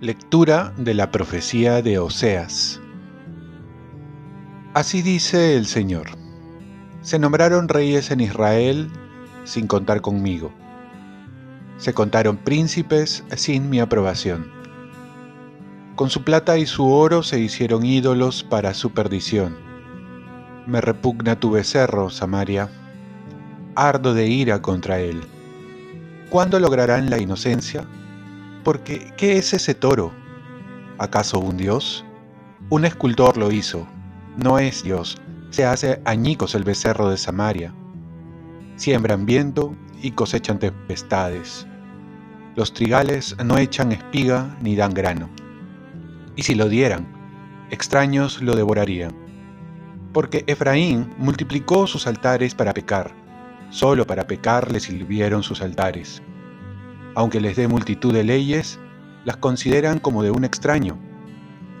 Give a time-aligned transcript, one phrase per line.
[0.00, 2.78] Lectura de la profecía de Oseas.
[4.74, 6.08] Así dice el Señor.
[7.00, 8.90] Se nombraron reyes en Israel
[9.44, 10.52] sin contar conmigo.
[11.78, 14.50] Se contaron príncipes sin mi aprobación.
[15.96, 19.56] Con su plata y su oro se hicieron ídolos para su perdición.
[20.66, 22.70] Me repugna tu becerro, Samaria.
[23.74, 25.20] Ardo de ira contra él.
[26.30, 27.84] ¿Cuándo lograrán la inocencia?
[28.64, 30.12] Porque, ¿qué es ese toro?
[30.96, 32.04] ¿Acaso un dios?
[32.70, 33.86] Un escultor lo hizo,
[34.42, 37.74] no es Dios, se hace añicos el becerro de Samaria.
[38.76, 41.66] Siembran viento y cosechan tempestades.
[42.56, 45.28] Los trigales no echan espiga ni dan grano.
[46.36, 47.06] Y si lo dieran,
[47.70, 49.23] extraños lo devorarían.
[50.14, 53.14] Porque Efraín multiplicó sus altares para pecar,
[53.68, 56.22] solo para pecar le sirvieron sus altares
[57.14, 58.78] aunque les dé multitud de leyes,
[59.24, 60.98] las consideran como de un extraño.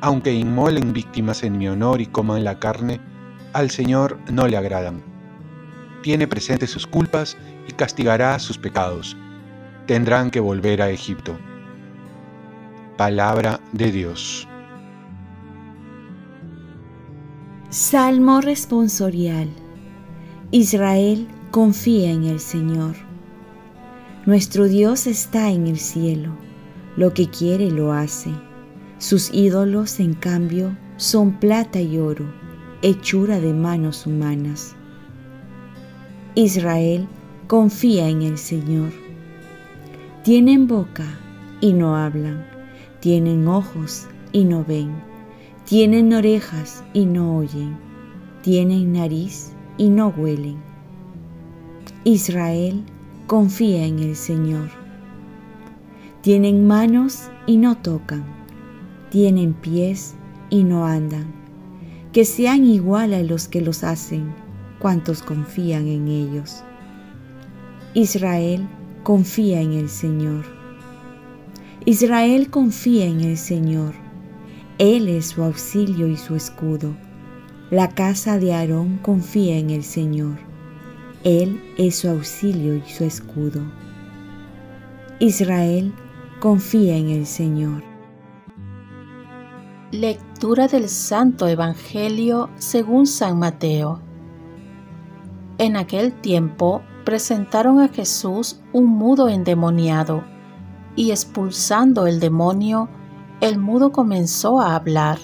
[0.00, 3.00] Aunque inmolen víctimas en mi honor y coman la carne,
[3.52, 5.02] al Señor no le agradan.
[6.02, 7.36] Tiene presente sus culpas
[7.66, 9.16] y castigará sus pecados.
[9.86, 11.36] Tendrán que volver a Egipto.
[12.96, 14.46] Palabra de Dios.
[17.68, 19.48] Salmo responsorial.
[20.52, 22.94] Israel confía en el Señor.
[24.24, 26.30] Nuestro Dios está en el cielo,
[26.96, 28.30] lo que quiere lo hace.
[28.98, 32.32] Sus ídolos, en cambio, son plata y oro,
[32.82, 34.76] hechura de manos humanas.
[36.36, 37.08] Israel
[37.48, 38.92] confía en el Señor.
[40.22, 41.18] Tienen boca
[41.60, 42.46] y no hablan,
[43.00, 44.94] tienen ojos y no ven,
[45.66, 47.76] tienen orejas y no oyen,
[48.40, 50.58] tienen nariz y no huelen.
[52.04, 52.84] Israel
[53.26, 54.68] confía en el Señor.
[56.20, 58.24] Tienen manos y no tocan,
[59.10, 60.14] tienen pies
[60.50, 61.34] y no andan.
[62.12, 64.32] Que sean igual a los que los hacen,
[64.78, 66.62] cuantos confían en ellos.
[67.92, 68.68] Israel
[69.02, 70.44] confía en el Señor.
[71.86, 74.05] Israel confía en el Señor.
[74.78, 76.94] Él es su auxilio y su escudo.
[77.70, 80.36] La casa de Aarón confía en el Señor.
[81.24, 83.62] Él es su auxilio y su escudo.
[85.18, 85.94] Israel
[86.40, 87.82] confía en el Señor.
[89.92, 94.02] Lectura del Santo Evangelio según San Mateo.
[95.56, 100.22] En aquel tiempo presentaron a Jesús un mudo endemoniado,
[100.96, 102.90] y expulsando el demonio,
[103.40, 105.18] el mudo comenzó a hablar,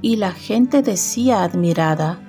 [0.00, 2.20] y la gente decía admirada,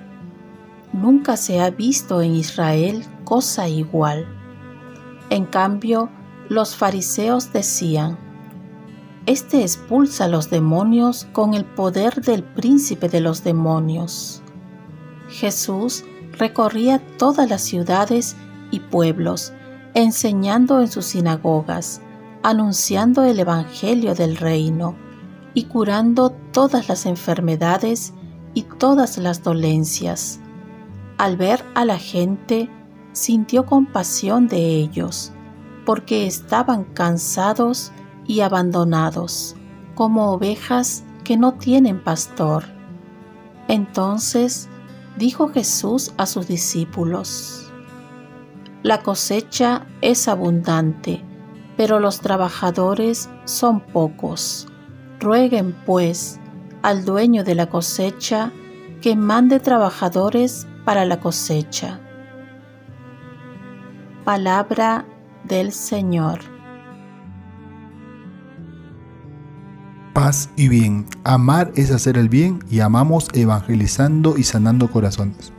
[0.92, 4.26] Nunca se ha visto en Israel cosa igual.
[5.30, 6.10] En cambio,
[6.48, 8.18] los fariseos decían,
[9.26, 14.42] Este expulsa los demonios con el poder del príncipe de los demonios.
[15.28, 16.04] Jesús
[16.36, 18.36] recorría todas las ciudades
[18.72, 19.52] y pueblos,
[19.94, 22.02] enseñando en sus sinagogas,
[22.42, 24.96] anunciando el Evangelio del reino
[25.54, 28.14] y curando todas las enfermedades
[28.54, 30.40] y todas las dolencias
[31.20, 32.70] al ver a la gente,
[33.12, 35.32] sintió compasión de ellos,
[35.84, 37.92] porque estaban cansados
[38.26, 39.54] y abandonados,
[39.94, 42.64] como ovejas que no tienen pastor.
[43.68, 44.70] Entonces
[45.18, 47.70] dijo Jesús a sus discípulos,
[48.82, 51.22] La cosecha es abundante,
[51.80, 54.68] pero los trabajadores son pocos.
[55.18, 56.38] Rueguen, pues,
[56.82, 58.52] al dueño de la cosecha
[59.00, 61.98] que mande trabajadores para la cosecha.
[64.26, 65.06] Palabra
[65.44, 66.40] del Señor.
[70.12, 71.06] Paz y bien.
[71.24, 75.50] Amar es hacer el bien y amamos evangelizando y sanando corazones.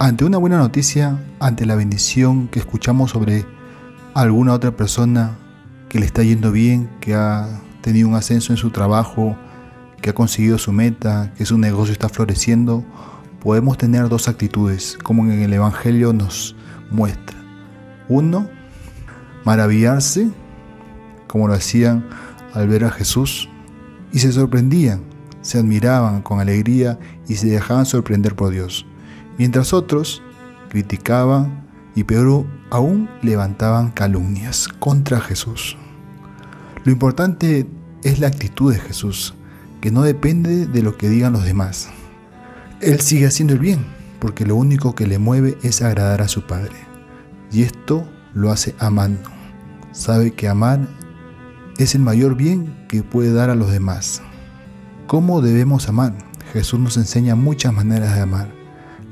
[0.00, 3.46] Ante una buena noticia, ante la bendición que escuchamos sobre
[4.22, 5.36] alguna otra persona
[5.90, 9.36] que le está yendo bien, que ha tenido un ascenso en su trabajo,
[10.00, 12.82] que ha conseguido su meta, que su negocio está floreciendo,
[13.40, 16.56] podemos tener dos actitudes, como en el Evangelio nos
[16.90, 17.36] muestra.
[18.08, 18.48] Uno,
[19.44, 20.30] maravillarse,
[21.26, 22.06] como lo hacían
[22.54, 23.50] al ver a Jesús,
[24.12, 25.02] y se sorprendían,
[25.42, 26.98] se admiraban con alegría
[27.28, 28.86] y se dejaban sorprender por Dios.
[29.36, 30.22] Mientras otros
[30.70, 31.65] criticaban
[31.96, 35.76] y peor aún levantaban calumnias contra Jesús.
[36.84, 37.66] Lo importante
[38.04, 39.34] es la actitud de Jesús,
[39.80, 41.88] que no depende de lo que digan los demás,
[42.80, 43.84] Él sigue haciendo el bien,
[44.20, 46.76] porque lo único que le mueve es agradar a su Padre.
[47.50, 49.30] Y esto lo hace amando.
[49.92, 50.86] Sabe que amar
[51.78, 54.22] es el mayor bien que puede dar a los demás.
[55.06, 56.14] ¿Cómo debemos amar?
[56.52, 58.48] Jesús nos enseña muchas maneras de amar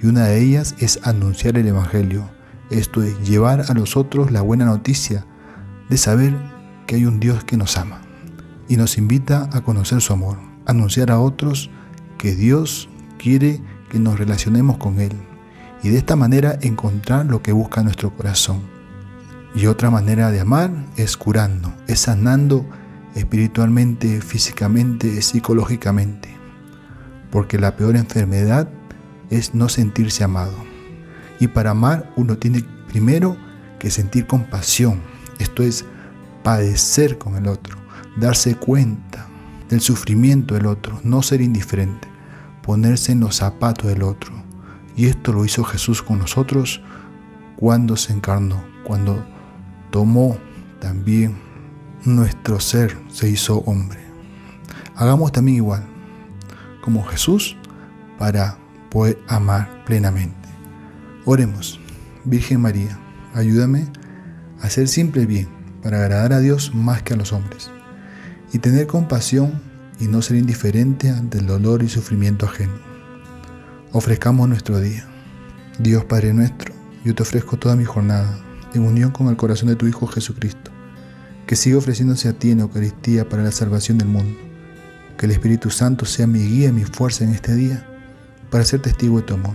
[0.03, 2.29] y una de ellas es anunciar el Evangelio,
[2.71, 5.27] esto es llevar a los otros la buena noticia
[5.89, 6.35] de saber
[6.87, 8.03] que hay un Dios que nos ama
[8.69, 11.71] y nos invita a conocer su amor, anunciar a otros
[12.19, 12.89] que Dios
[13.19, 15.13] quiere que nos relacionemos con Él
[15.83, 18.63] y de esta manera encontrar lo que busca nuestro corazón.
[19.55, 22.67] Y otra manera de amar es curando, es sanando
[23.15, 26.31] espiritualmente, físicamente, psicológicamente.
[27.31, 28.69] Porque la peor enfermedad
[29.31, 30.74] es no sentirse amado.
[31.41, 33.37] Y para amar uno tiene primero
[33.79, 35.01] que sentir compasión,
[35.39, 35.85] esto es
[36.43, 37.77] padecer con el otro,
[38.17, 39.27] darse cuenta
[39.69, 42.09] del sufrimiento del otro, no ser indiferente,
[42.63, 44.33] ponerse en los zapatos del otro.
[44.97, 46.81] Y esto lo hizo Jesús con nosotros
[47.57, 49.25] cuando se encarnó, cuando
[49.91, 50.37] tomó
[50.81, 51.37] también
[52.05, 54.01] nuestro ser, se hizo hombre.
[54.95, 55.85] Hagamos también igual,
[56.83, 57.57] como Jesús,
[58.19, 58.59] para
[58.91, 60.44] poder amar plenamente.
[61.26, 61.81] Oremos,
[62.26, 62.99] Virgen María,
[63.32, 63.87] ayúdame
[64.61, 65.49] a hacer siempre bien,
[65.82, 67.71] para agradar a Dios más que a los hombres,
[68.53, 69.62] y tener compasión
[69.99, 72.75] y no ser indiferente ante el dolor y sufrimiento ajeno.
[73.93, 75.06] Ofrezcamos nuestro día.
[75.79, 76.75] Dios Padre nuestro,
[77.06, 78.38] yo te ofrezco toda mi jornada
[78.75, 80.73] en unión con el corazón de tu Hijo Jesucristo,
[81.47, 84.38] que siga ofreciéndose a ti en Eucaristía para la salvación del mundo.
[85.17, 87.87] Que el Espíritu Santo sea mi guía y mi fuerza en este día
[88.50, 89.55] para ser testigo de tu amor.